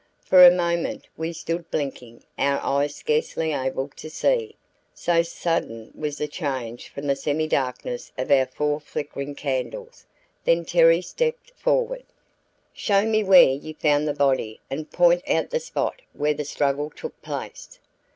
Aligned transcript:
For 0.23 0.43
a 0.43 0.49
moment 0.49 1.05
we 1.15 1.31
stood 1.31 1.69
blinking 1.69 2.23
our 2.35 2.59
eyes 2.63 2.95
scarcely 2.95 3.53
able 3.53 3.89
to 3.89 4.09
see, 4.09 4.55
so 4.95 5.21
sudden 5.21 5.91
was 5.93 6.17
the 6.17 6.27
change 6.27 6.89
from 6.89 7.05
the 7.05 7.15
semi 7.15 7.45
darkness 7.47 8.11
of 8.17 8.31
our 8.31 8.47
four 8.47 8.79
flickering 8.79 9.35
candles. 9.35 10.07
Then 10.43 10.65
Terry 10.65 11.03
stepped 11.03 11.51
forward. 11.51 12.03
"Show 12.73 13.05
me 13.05 13.23
where 13.23 13.43
you 13.51 13.75
found 13.75 14.07
the 14.07 14.15
body 14.15 14.59
and 14.71 14.89
point 14.89 15.21
out 15.29 15.51
the 15.51 15.59
spot 15.59 16.01
where 16.13 16.33
the 16.33 16.45
struggle 16.45 16.89
took 16.89 17.21
place." 17.21 17.77